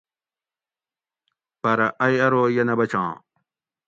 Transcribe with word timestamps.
پرہ 1.61 1.87
ائ 2.05 2.15
ارو 2.25 2.43
یہ 2.55 2.63
نہ 2.67 2.73
بچاں 2.79 3.09